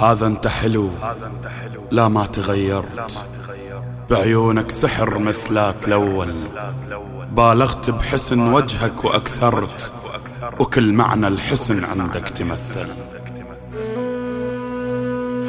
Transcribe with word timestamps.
هذا 0.00 0.26
انت 0.26 0.46
حلو. 0.46 0.90
لا 1.90 2.08
ما 2.08 2.26
تغيرت. 2.26 3.24
بعيونك 4.10 4.70
سحر 4.70 5.18
مثلات 5.18 5.88
الأول. 5.88 6.34
بالغت 7.32 7.90
بحسن 7.90 8.52
وجهك 8.52 9.04
وأكثرت. 9.04 9.92
وكل 10.60 10.92
معنى 10.92 11.26
الحسن 11.26 11.84
عندك 11.84 12.28
تمثل. 12.28 12.86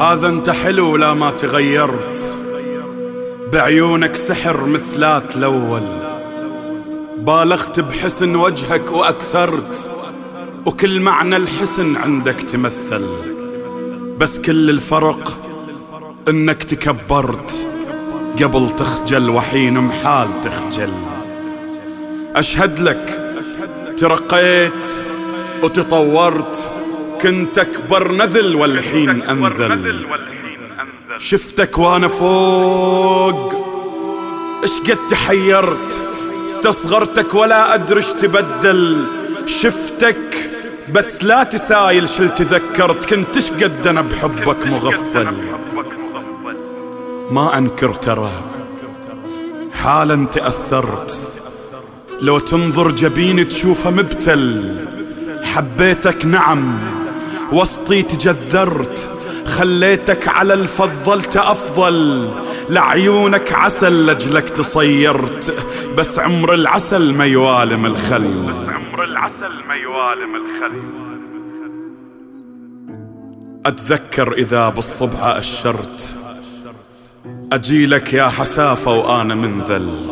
هذا 0.00 0.28
انت 0.28 0.50
حلو 0.50 0.96
لا 0.96 1.14
ما 1.14 1.30
تغيرت. 1.30 2.36
بعيونك 3.52 4.16
سحر 4.16 4.64
مثلات 4.64 5.36
الأول. 5.36 5.82
بالغت 7.18 7.80
بحسن 7.80 8.36
وجهك 8.36 8.92
وأكثرت. 8.92 9.90
وكل 10.66 11.00
معنى 11.00 11.36
الحسن 11.36 11.96
عندك 11.96 12.40
تمثل. 12.40 13.35
بس 14.18 14.40
كل 14.40 14.70
الفرق 14.70 15.38
إنك 16.28 16.62
تكبرت 16.62 17.68
قبل 18.42 18.70
تخجل 18.70 19.30
وحين 19.30 19.80
محال 19.80 20.40
تخجل. 20.40 20.92
أشهد 22.36 22.80
لك 22.80 23.34
ترقيت 23.96 24.86
وتطورت 25.62 26.70
كنت 27.22 27.58
أكبر 27.58 28.12
نذل 28.12 28.54
والحين 28.54 29.22
أنذل. 29.22 30.06
شفتك 31.18 31.78
وأنا 31.78 32.08
فوق 32.08 33.52
اش 34.64 34.80
قد 34.80 34.98
تحيرت؟ 35.10 36.02
استصغرتك 36.46 37.34
ولا 37.34 37.74
أدري 37.74 38.02
تبدل. 38.02 39.04
شفتك 39.46 40.16
بس 40.94 41.24
لا 41.24 41.42
تسايل 41.42 42.08
شل 42.08 42.34
تذكرت 42.34 43.04
كنتش 43.04 43.50
قد 43.50 43.86
أنا 43.86 44.00
بحبك 44.00 44.66
مغفل؟ 44.66 45.34
ما 47.30 47.58
أنكر 47.58 47.94
ترى 47.94 48.30
حالا 49.72 50.26
تأثرت. 50.26 51.32
لو 52.20 52.38
تنظر 52.38 52.90
جبيني 52.90 53.44
تشوفه 53.44 53.90
مبتل. 53.90 54.74
حبيتك 55.44 56.24
نعم 56.24 56.78
وسطي 57.52 58.02
تجذرت. 58.02 59.08
خليتك 59.46 60.28
على 60.28 60.54
الفضلت 60.54 61.36
أفضل. 61.36 62.30
لعيونك 62.70 63.52
عسل 63.52 64.06
لجلك 64.06 64.48
تصيرت. 64.48 65.54
بس 65.96 66.18
عمر 66.18 66.54
العسل 66.54 67.14
ما 67.14 67.24
يوالم 67.24 67.86
الخل. 67.86 68.54
عمر 68.96 69.04
العسل 69.04 69.64
ما 69.68 69.74
يوالم 69.74 70.34
الخل 70.36 70.82
أتذكر 73.66 74.32
إذا 74.32 74.68
بالصبح 74.68 75.24
أشرت. 75.24 76.16
أجيلك 77.52 78.14
يا 78.14 78.28
حسافة 78.28 78.94
وأنا 78.94 79.34
منذل. 79.34 80.10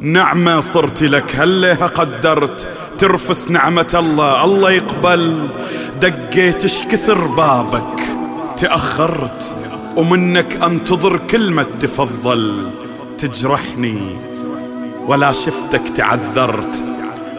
نعمة 0.00 0.60
صرت 0.60 1.02
لك 1.02 1.36
هلها 1.36 1.86
قدرت؟ 1.86 2.66
ترفس 2.98 3.50
نعمة 3.50 3.94
الله 3.94 4.44
الله 4.44 4.70
يقبل. 4.70 5.48
دقيت 6.00 6.64
كثر 6.64 7.26
بابك؟ 7.26 8.00
تأخرت. 8.56 9.56
ومنك 9.96 10.62
انتظر 10.62 11.16
كلمة 11.16 11.66
تفضل. 11.80 12.70
تجرحني 13.18 14.16
ولا 15.06 15.32
شفتك 15.32 15.82
تعذرت. 15.96 16.91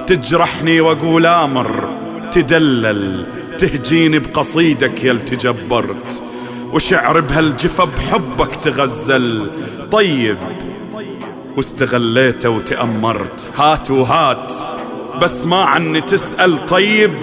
تجرحني 0.07 0.81
وأقول 0.81 1.25
آمر 1.25 1.89
تدلل 2.31 3.25
تهجيني 3.59 4.19
بقصيدك 4.19 5.03
يا 5.03 5.13
تجبرت 5.13 6.21
وشعر 6.73 7.19
بهالجفا 7.19 7.83
بحبك 7.83 8.55
تغزل. 8.55 9.51
طيب 9.91 10.37
واستغليته 11.57 12.49
وتأمرت. 12.49 13.51
هات 13.57 13.91
وهات 13.91 14.53
بس 15.21 15.45
ما 15.45 15.63
عني 15.63 16.01
تسأل 16.01 16.65
طيب. 16.65 17.13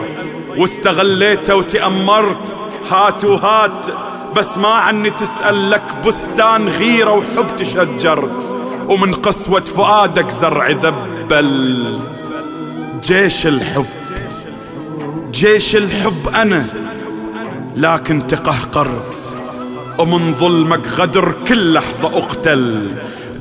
واستغليته 0.58 1.54
وتأمرت. 1.54 2.54
هات 2.90 3.24
وهات 3.24 3.86
بس 4.36 4.58
ما 4.58 4.68
عني 4.68 5.10
تسأل 5.10 5.70
لك 5.70 5.82
بستان 6.06 6.68
غيرة 6.68 7.12
وحب 7.12 7.56
تشجرت. 7.56 8.56
ومن 8.88 9.14
قسوة 9.14 9.60
فؤادك 9.60 10.30
زرع 10.30 10.70
ذبل. 10.70 12.19
جيش 13.02 13.46
الحب. 13.46 13.86
جيش 15.30 15.76
الحب 15.76 16.28
أنا 16.34 16.66
لكن 17.76 18.26
تقهقرت 18.26 19.16
ومن 19.98 20.34
ظلمك 20.34 20.88
غدر 20.88 21.34
كل 21.48 21.72
لحظة 21.72 22.18
أقتل. 22.18 22.90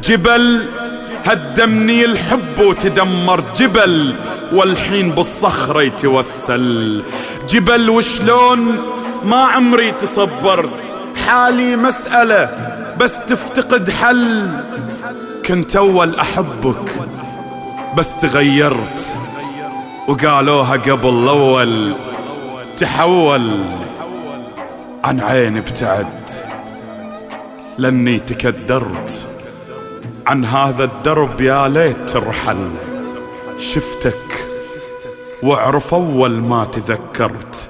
جبل 0.03 0.65
هدمني 1.25 2.05
الحب 2.05 2.59
وتدمر 2.59 3.43
جبل 3.55 4.15
والحين 4.53 5.11
بالصخرة 5.11 5.81
يتوسل. 5.81 7.03
جبل 7.49 7.89
وشلون؟ 7.89 8.77
ما 9.23 9.37
عمري 9.37 9.91
تصبرت. 9.91 10.95
حالي 11.27 11.75
مسألة 11.75 12.49
بس 12.99 13.19
تفتقد 13.19 13.89
حل. 13.89 14.49
كنت 15.45 15.75
أول 15.75 16.15
أحبك 16.15 17.07
بس 17.97 18.15
تغيرت. 18.21 19.19
وقالوها 20.09 20.73
قبل 20.77 21.09
الأول 21.09 21.93
تحول 22.77 23.63
عن 25.03 25.19
عيني 25.19 25.59
ابتعد. 25.59 26.29
لأني 27.77 28.19
تكدرت 28.19 29.27
عن 30.27 30.45
هذا 30.45 30.83
الدرب 30.83 31.41
يا 31.41 31.67
ليت 31.67 32.09
ترحل. 32.09 32.71
شفتك 33.59 34.45
واعرف 35.43 35.93
أول 35.93 36.31
ما 36.31 36.65
تذكرت. 36.65 37.67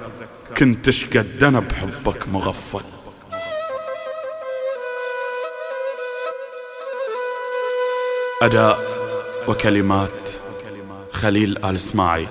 كنت 0.56 1.16
قد 1.16 1.44
أنا 1.44 1.60
بحبك 1.60 2.28
مغفل. 2.28 2.84
أداء 8.42 8.78
وكلمات 9.48 10.39
خليل 11.12 11.64
آل 11.64 11.74
إسماعيل. 11.74 12.28